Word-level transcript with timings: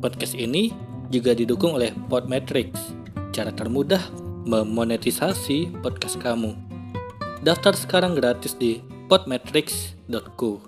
Podcast 0.00 0.32
ini 0.32 0.72
juga 1.12 1.36
didukung 1.36 1.76
oleh 1.76 1.92
Podmetrics, 2.08 2.96
cara 3.36 3.52
termudah 3.52 4.00
memonetisasi 4.48 5.76
podcast 5.84 6.16
kamu. 6.16 6.56
Daftar 7.44 7.76
sekarang 7.76 8.16
gratis 8.16 8.56
di 8.56 8.80
podmetrics.co. 9.12 10.64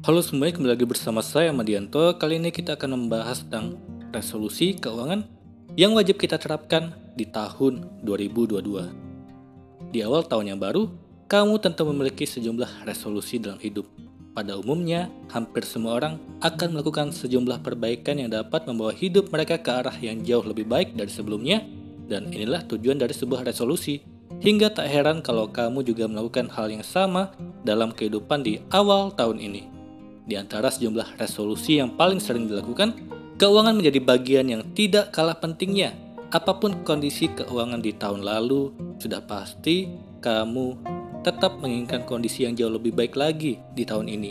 Halo 0.00 0.24
semuanya, 0.24 0.56
kembali 0.56 0.72
lagi 0.72 0.88
bersama 0.88 1.20
saya 1.20 1.52
Madianto. 1.52 2.16
Kali 2.16 2.40
ini 2.40 2.48
kita 2.48 2.80
akan 2.80 2.96
membahas 2.96 3.44
tentang 3.44 3.76
resolusi 4.16 4.72
keuangan 4.72 5.28
yang 5.76 5.92
wajib 5.92 6.16
kita 6.16 6.40
terapkan 6.40 6.96
di 7.12 7.28
tahun 7.28 8.00
2022. 8.08 9.92
Di 9.92 10.00
awal 10.00 10.24
tahun 10.24 10.56
yang 10.56 10.60
baru, 10.64 11.05
kamu 11.26 11.58
tentu 11.58 11.82
memiliki 11.90 12.22
sejumlah 12.22 12.86
resolusi 12.86 13.42
dalam 13.42 13.58
hidup. 13.58 13.82
Pada 14.30 14.54
umumnya, 14.54 15.10
hampir 15.34 15.66
semua 15.66 15.98
orang 15.98 16.22
akan 16.38 16.78
melakukan 16.78 17.10
sejumlah 17.10 17.66
perbaikan 17.66 18.22
yang 18.22 18.30
dapat 18.30 18.62
membawa 18.70 18.94
hidup 18.94 19.34
mereka 19.34 19.58
ke 19.58 19.70
arah 19.74 19.96
yang 19.98 20.22
jauh 20.22 20.46
lebih 20.46 20.70
baik 20.70 20.94
dari 20.94 21.10
sebelumnya, 21.10 21.66
dan 22.06 22.30
inilah 22.30 22.62
tujuan 22.70 23.00
dari 23.00 23.10
sebuah 23.10 23.42
resolusi. 23.42 24.06
Hingga 24.38 24.76
tak 24.76 24.86
heran 24.86 25.18
kalau 25.24 25.50
kamu 25.50 25.82
juga 25.82 26.06
melakukan 26.06 26.46
hal 26.52 26.70
yang 26.70 26.84
sama 26.86 27.34
dalam 27.66 27.90
kehidupan 27.90 28.46
di 28.46 28.62
awal 28.70 29.10
tahun 29.10 29.42
ini. 29.42 29.66
Di 30.28 30.38
antara 30.38 30.70
sejumlah 30.70 31.18
resolusi 31.18 31.82
yang 31.82 31.96
paling 31.98 32.22
sering 32.22 32.46
dilakukan, 32.46 32.94
keuangan 33.40 33.74
menjadi 33.74 33.98
bagian 33.98 34.46
yang 34.46 34.62
tidak 34.78 35.10
kalah 35.10 35.38
pentingnya. 35.38 35.96
Apa 36.30 36.58
pun 36.60 36.84
kondisi 36.86 37.32
keuangan 37.32 37.80
di 37.82 37.96
tahun 37.96 38.22
lalu, 38.22 38.74
sudah 39.00 39.24
pasti 39.24 39.88
kamu 40.20 40.74
tetap 41.26 41.58
menginginkan 41.58 42.06
kondisi 42.06 42.46
yang 42.46 42.54
jauh 42.54 42.70
lebih 42.70 42.94
baik 42.94 43.18
lagi 43.18 43.58
di 43.74 43.82
tahun 43.82 44.06
ini. 44.06 44.30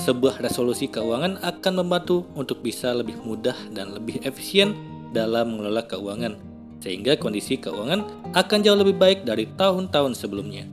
Sebuah 0.00 0.40
resolusi 0.40 0.88
keuangan 0.88 1.44
akan 1.44 1.84
membantu 1.84 2.24
untuk 2.32 2.64
bisa 2.64 2.96
lebih 2.96 3.20
mudah 3.20 3.54
dan 3.76 3.92
lebih 3.92 4.24
efisien 4.24 4.72
dalam 5.12 5.52
mengelola 5.52 5.84
keuangan, 5.84 6.40
sehingga 6.80 7.20
kondisi 7.20 7.60
keuangan 7.60 8.32
akan 8.32 8.58
jauh 8.64 8.80
lebih 8.80 8.96
baik 8.96 9.28
dari 9.28 9.44
tahun-tahun 9.52 10.16
sebelumnya. 10.16 10.64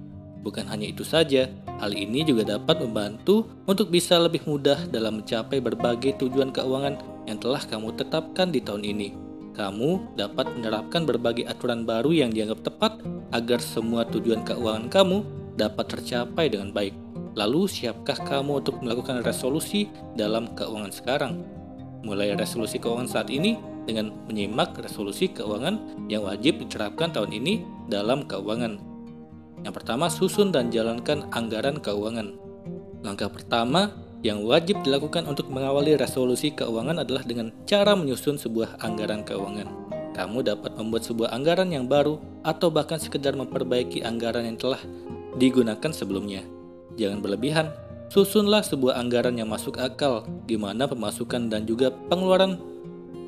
Bukan 0.41 0.65
hanya 0.71 0.89
itu 0.89 1.05
saja, 1.05 1.51
hal 1.83 1.93
ini 1.93 2.25
juga 2.25 2.57
dapat 2.57 2.81
membantu 2.81 3.45
untuk 3.67 3.93
bisa 3.93 4.17
lebih 4.17 4.41
mudah 4.47 4.89
dalam 4.89 5.21
mencapai 5.21 5.61
berbagai 5.61 6.17
tujuan 6.17 6.49
keuangan 6.49 6.97
yang 7.29 7.37
telah 7.37 7.61
kamu 7.61 7.93
tetapkan 7.93 8.49
di 8.49 8.63
tahun 8.63 8.87
ini. 8.87 9.13
Kamu 9.51 10.15
dapat 10.17 10.47
menerapkan 10.57 11.05
berbagai 11.05 11.45
aturan 11.45 11.83
baru 11.83 12.09
yang 12.09 12.31
dianggap 12.31 12.65
tepat 12.65 13.03
agar 13.35 13.59
semua 13.61 14.07
tujuan 14.07 14.41
keuangan 14.47 14.87
kamu 14.89 15.40
dapat 15.55 15.97
tercapai 15.97 16.51
dengan 16.51 16.71
baik. 16.71 16.95
Lalu, 17.35 17.67
siapkah 17.67 18.19
kamu 18.27 18.63
untuk 18.63 18.83
melakukan 18.83 19.23
resolusi 19.23 19.87
dalam 20.19 20.51
keuangan 20.51 20.91
sekarang? 20.91 21.33
Mulai 22.03 22.35
resolusi 22.35 22.81
keuangan 22.81 23.07
saat 23.07 23.29
ini 23.31 23.55
dengan 23.87 24.11
menyimak 24.27 24.75
resolusi 24.77 25.31
keuangan 25.31 26.05
yang 26.11 26.27
wajib 26.27 26.59
diterapkan 26.61 27.13
tahun 27.15 27.31
ini 27.31 27.63
dalam 27.87 28.27
keuangan. 28.27 28.77
Yang 29.61 29.73
pertama, 29.77 30.09
susun 30.09 30.49
dan 30.49 30.73
jalankan 30.73 31.29
anggaran 31.31 31.77
keuangan. 31.77 32.35
Langkah 33.01 33.29
pertama 33.29 33.93
yang 34.21 34.45
wajib 34.45 34.85
dilakukan 34.85 35.25
untuk 35.25 35.49
mengawali 35.49 35.97
resolusi 35.97 36.53
keuangan 36.53 37.01
adalah 37.01 37.25
dengan 37.25 37.49
cara 37.65 37.97
menyusun 37.97 38.37
sebuah 38.37 38.81
anggaran 38.81 39.25
keuangan. 39.25 39.69
Kamu 40.13 40.45
dapat 40.45 40.77
membuat 40.77 41.03
sebuah 41.07 41.33
anggaran 41.33 41.73
yang 41.73 41.89
baru 41.89 42.21
atau 42.45 42.69
bahkan 42.69 43.01
sekedar 43.01 43.33
memperbaiki 43.33 44.05
anggaran 44.05 44.45
yang 44.45 44.59
telah 44.59 44.81
digunakan 45.37 45.91
sebelumnya. 45.93 46.43
Jangan 46.99 47.23
berlebihan, 47.23 47.71
susunlah 48.11 48.63
sebuah 48.63 48.99
anggaran 48.99 49.39
yang 49.39 49.47
masuk 49.47 49.79
akal, 49.79 50.27
di 50.47 50.59
mana 50.59 50.87
pemasukan 50.87 51.47
dan 51.47 51.63
juga 51.63 51.91
pengeluaran 52.11 52.59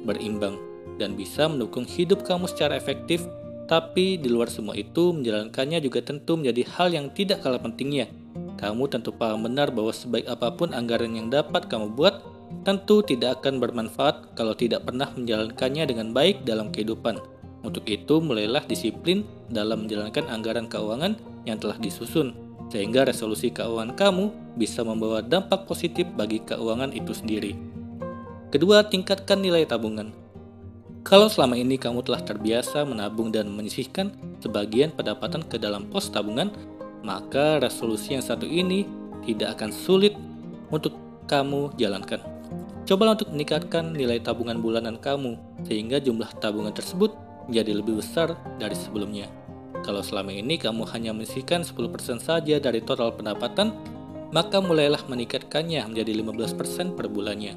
berimbang 0.04 0.60
dan 1.00 1.16
bisa 1.16 1.48
mendukung 1.48 1.88
hidup 1.88 2.28
kamu 2.28 2.46
secara 2.52 2.76
efektif 2.76 3.24
tapi 3.64 4.20
di 4.20 4.28
luar 4.28 4.52
semua 4.52 4.76
itu, 4.76 5.16
menjalankannya 5.16 5.80
juga 5.80 6.04
tentu 6.04 6.36
menjadi 6.36 6.68
hal 6.76 6.92
yang 6.92 7.08
tidak 7.16 7.42
kalah 7.42 7.58
pentingnya. 7.58 8.12
Kamu 8.60 8.92
tentu 8.92 9.16
paham 9.16 9.48
benar 9.48 9.72
bahwa 9.72 9.92
sebaik 9.92 10.28
apa 10.28 10.52
pun 10.56 10.76
anggaran 10.76 11.16
yang 11.16 11.32
dapat 11.32 11.72
kamu 11.72 11.96
buat, 11.96 12.22
tentu 12.68 13.02
tidak 13.02 13.42
akan 13.42 13.64
bermanfaat 13.64 14.36
kalau 14.36 14.54
tidak 14.54 14.84
pernah 14.84 15.10
menjalankannya 15.16 15.84
dengan 15.88 16.12
baik 16.12 16.44
dalam 16.44 16.70
kehidupan. 16.70 17.20
Untuk 17.64 17.88
itu, 17.88 18.20
mulailah 18.20 18.68
disiplin 18.68 19.24
dalam 19.48 19.88
menjalankan 19.88 20.28
anggaran 20.28 20.68
keuangan 20.68 21.16
yang 21.44 21.60
telah 21.60 21.76
disusun, 21.80 22.36
sehingga 22.72 23.06
resolusi 23.08 23.52
keuangan 23.52 23.94
kamu 23.94 24.32
bisa 24.56 24.82
membawa 24.86 25.20
dampak 25.20 25.68
positif 25.68 26.08
bagi 26.14 26.42
keuangan 26.44 26.94
itu 26.96 27.12
sendiri. 27.12 27.54
Kedua, 28.54 28.86
tingkatkan 28.86 29.42
nilai 29.42 29.66
tabungan. 29.66 30.14
Kalau 31.04 31.28
selama 31.28 31.60
ini 31.60 31.76
kamu 31.76 32.00
telah 32.06 32.24
terbiasa 32.24 32.88
menabung 32.88 33.28
dan 33.28 33.52
menyisihkan 33.52 34.14
sebagian 34.40 34.96
pendapatan 34.96 35.44
ke 35.44 35.60
dalam 35.60 35.90
pos 35.92 36.08
tabungan, 36.08 36.48
maka 37.04 37.60
resolusi 37.60 38.16
yang 38.16 38.24
satu 38.24 38.48
ini 38.48 38.88
tidak 39.28 39.60
akan 39.60 39.76
sulit 39.76 40.16
untuk 40.72 40.96
kamu 41.28 41.76
jalankan. 41.76 42.24
Cobalah 42.84 43.20
untuk 43.20 43.32
meningkatkan 43.36 43.96
nilai 43.96 44.20
tabungan 44.24 44.60
bulanan 44.60 44.96
kamu, 45.00 45.36
sehingga 45.68 46.00
jumlah 46.00 46.32
tabungan 46.40 46.72
tersebut 46.72 47.12
menjadi 47.48 47.72
lebih 47.80 48.00
besar 48.00 48.36
dari 48.60 48.76
sebelumnya. 48.76 49.28
Kalau 49.84 50.00
selama 50.00 50.32
ini 50.32 50.56
kamu 50.56 50.88
hanya 50.96 51.12
menyisihkan 51.12 51.68
10% 51.68 52.24
saja 52.24 52.56
dari 52.58 52.80
total 52.80 53.12
pendapatan, 53.12 53.76
maka 54.32 54.64
mulailah 54.64 55.04
meningkatkannya 55.12 55.84
menjadi 55.86 56.12
15% 56.24 56.96
per 56.96 57.12
bulannya. 57.12 57.54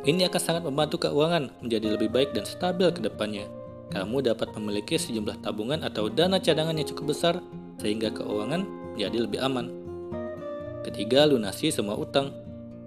Ini 0.00 0.32
akan 0.32 0.40
sangat 0.40 0.62
membantu 0.64 1.04
keuangan 1.04 1.52
menjadi 1.60 2.00
lebih 2.00 2.08
baik 2.08 2.32
dan 2.32 2.48
stabil 2.48 2.88
ke 2.88 3.04
depannya. 3.04 3.44
Kamu 3.92 4.24
dapat 4.24 4.56
memiliki 4.56 4.96
sejumlah 4.96 5.44
tabungan 5.44 5.84
atau 5.84 6.08
dana 6.08 6.40
cadangan 6.40 6.72
yang 6.72 6.88
cukup 6.88 7.12
besar 7.12 7.34
sehingga 7.76 8.08
keuangan 8.08 8.64
menjadi 8.96 9.18
lebih 9.28 9.40
aman. 9.44 9.68
Ketiga, 10.80 11.28
lunasi 11.28 11.68
semua 11.68 12.00
utang. 12.00 12.32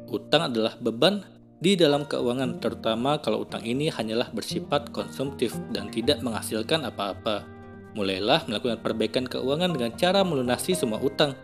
Utang 0.10 0.50
adalah 0.50 0.74
beban 0.82 1.22
di 1.62 1.78
dalam 1.78 2.10
keuangan, 2.10 2.58
terutama 2.58 3.22
kalau 3.22 3.46
utang 3.46 3.62
ini 3.62 3.94
hanyalah 3.94 4.34
bersifat 4.34 4.90
konsumtif 4.90 5.54
dan 5.70 5.94
tidak 5.94 6.20
menghasilkan 6.26 6.90
apa-apa. 6.90 7.53
Mulailah 7.94 8.50
melakukan 8.50 8.82
perbaikan 8.82 9.26
keuangan 9.30 9.70
dengan 9.70 9.94
cara 9.94 10.26
melunasi 10.26 10.74
semua 10.74 10.98
utang, 10.98 11.38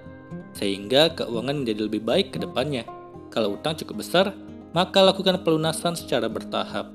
sehingga 0.57 1.13
keuangan 1.13 1.61
menjadi 1.61 1.85
lebih 1.85 2.01
baik 2.01 2.33
ke 2.33 2.37
depannya. 2.41 2.89
Kalau 3.29 3.53
utang 3.53 3.77
cukup 3.77 4.01
besar, 4.01 4.33
maka 4.73 5.05
lakukan 5.05 5.45
pelunasan 5.45 5.93
secara 5.93 6.25
bertahap, 6.25 6.89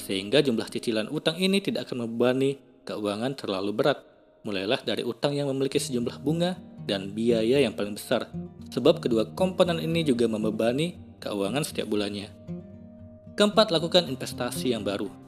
sehingga 0.00 0.40
jumlah 0.40 0.64
cicilan 0.72 1.12
utang 1.12 1.36
ini 1.36 1.60
tidak 1.60 1.88
akan 1.88 2.08
membebani 2.08 2.56
keuangan 2.88 3.36
terlalu 3.36 3.76
berat. 3.76 4.00
Mulailah 4.48 4.80
dari 4.86 5.02
utang 5.02 5.34
yang 5.36 5.50
memiliki 5.52 5.76
sejumlah 5.76 6.22
bunga 6.22 6.56
dan 6.86 7.12
biaya 7.12 7.60
yang 7.60 7.74
paling 7.74 7.98
besar, 7.98 8.30
sebab 8.72 9.02
kedua 9.02 9.34
komponen 9.36 9.82
ini 9.82 10.06
juga 10.06 10.24
membebani 10.30 10.96
keuangan 11.18 11.66
setiap 11.66 11.90
bulannya. 11.90 12.30
Keempat, 13.36 13.68
lakukan 13.68 14.08
investasi 14.08 14.72
yang 14.72 14.80
baru. 14.80 15.25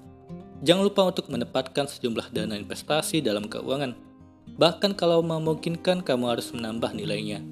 Jangan 0.58 0.82
lupa 0.82 1.06
untuk 1.06 1.31
menempatkan 1.31 1.87
sejumlah 1.87 2.34
dana 2.34 2.58
investasi 2.58 3.22
dalam 3.22 3.46
keuangan. 3.46 3.94
Bahkan 4.58 4.99
kalau 4.99 5.22
memungkinkan 5.22 6.02
kamu 6.02 6.34
harus 6.34 6.50
menambah 6.50 6.94
nilainya. 6.99 7.44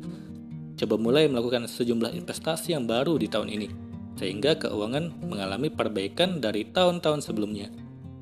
Coba 0.77 0.99
mulai 0.99 1.31
melakukan 1.31 1.71
sejumlah 1.71 2.13
investasi 2.13 2.75
yang 2.75 2.85
baru 2.85 3.17
di 3.17 3.31
tahun 3.31 3.49
ini 3.49 3.69
sehingga 4.17 4.57
keuangan 4.57 5.29
mengalami 5.29 5.69
perbaikan 5.69 6.41
dari 6.41 6.67
tahun-tahun 6.73 7.21
sebelumnya. 7.21 7.69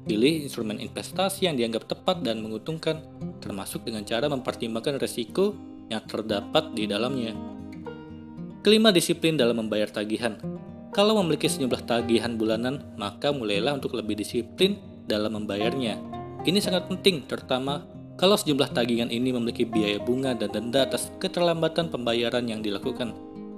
Pilih 0.04 0.44
instrumen 0.44 0.82
investasi 0.82 1.48
yang 1.48 1.56
dianggap 1.56 1.88
tepat 1.88 2.20
dan 2.20 2.44
menguntungkan, 2.44 3.00
termasuk 3.40 3.88
dengan 3.88 4.04
cara 4.04 4.28
mempertimbangkan 4.28 5.00
risiko 5.00 5.56
yang 5.88 6.04
terdapat 6.04 6.76
di 6.76 6.84
dalamnya. 6.84 7.32
Kelima, 8.60 8.92
disiplin 8.92 9.40
dalam 9.40 9.64
membayar 9.64 9.88
tagihan. 9.88 10.36
Kalau 10.94 11.18
memiliki 11.18 11.50
sejumlah 11.50 11.90
tagihan 11.90 12.38
bulanan, 12.38 12.86
maka 12.94 13.34
mulailah 13.34 13.74
untuk 13.74 13.98
lebih 13.98 14.14
disiplin 14.14 14.78
dalam 15.10 15.34
membayarnya. 15.34 15.98
Ini 16.46 16.62
sangat 16.62 16.86
penting, 16.86 17.26
terutama 17.26 17.82
kalau 18.14 18.38
sejumlah 18.38 18.70
tagihan 18.70 19.10
ini 19.10 19.34
memiliki 19.34 19.66
biaya 19.66 19.98
bunga 19.98 20.38
dan 20.38 20.54
denda 20.54 20.86
atas 20.86 21.10
keterlambatan 21.18 21.90
pembayaran 21.90 22.46
yang 22.46 22.62
dilakukan. 22.62 23.10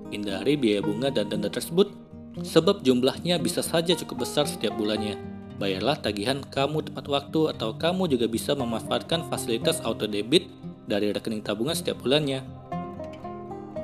Hindari 0.08 0.56
biaya 0.56 0.80
bunga 0.80 1.12
dan 1.12 1.28
denda 1.28 1.52
tersebut, 1.52 1.92
sebab 2.40 2.80
jumlahnya 2.80 3.36
bisa 3.36 3.60
saja 3.60 3.92
cukup 3.92 4.24
besar 4.24 4.48
setiap 4.48 4.72
bulannya. 4.72 5.20
Bayarlah 5.60 6.00
tagihan 6.00 6.40
kamu 6.40 6.88
tepat 6.88 7.04
waktu 7.04 7.52
atau 7.52 7.76
kamu 7.76 8.16
juga 8.16 8.32
bisa 8.32 8.56
memanfaatkan 8.56 9.28
fasilitas 9.28 9.84
auto 9.84 10.08
debit 10.08 10.48
dari 10.88 11.12
rekening 11.12 11.44
tabungan 11.44 11.76
setiap 11.76 12.00
bulannya. 12.00 12.40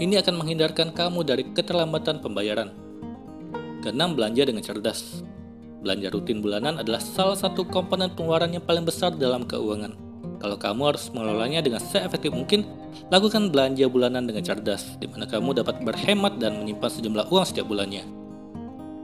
Ini 0.01 0.25
akan 0.25 0.41
menghindarkan 0.41 0.97
kamu 0.97 1.21
dari 1.21 1.45
keterlambatan 1.53 2.25
pembayaran. 2.25 2.82
Keenam, 3.83 4.15
belanja 4.15 4.47
dengan 4.47 4.63
cerdas. 4.63 5.27
Belanja 5.83 6.15
rutin 6.15 6.39
bulanan 6.39 6.79
adalah 6.79 7.03
salah 7.03 7.35
satu 7.35 7.67
komponen 7.67 8.15
pengeluaran 8.15 8.55
yang 8.55 8.63
paling 8.63 8.87
besar 8.87 9.11
dalam 9.11 9.43
keuangan. 9.43 9.99
Kalau 10.39 10.55
kamu 10.55 10.95
harus 10.95 11.11
mengelolanya 11.11 11.59
dengan 11.59 11.83
seefektif 11.83 12.31
mungkin, 12.31 12.63
lakukan 13.11 13.51
belanja 13.51 13.91
bulanan 13.91 14.31
dengan 14.31 14.47
cerdas, 14.47 14.95
di 15.03 15.11
mana 15.11 15.27
kamu 15.27 15.67
dapat 15.67 15.83
berhemat 15.83 16.39
dan 16.39 16.63
menyimpan 16.63 16.91
sejumlah 16.95 17.27
uang 17.35 17.43
setiap 17.43 17.67
bulannya. 17.67 18.07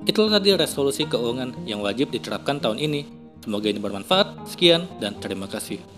Itulah 0.07 0.39
tadi 0.39 0.55
resolusi 0.55 1.11
keuangan 1.11 1.67
yang 1.67 1.83
wajib 1.83 2.15
diterapkan 2.15 2.63
tahun 2.63 2.79
ini. 2.79 3.03
Semoga 3.43 3.67
ini 3.67 3.83
bermanfaat. 3.83 4.47
Sekian 4.47 4.87
dan 5.03 5.19
terima 5.19 5.51
kasih. 5.51 5.98